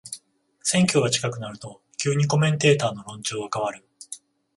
[0.63, 3.87] 選挙が近くなると急にコメンテーターの論調が変わる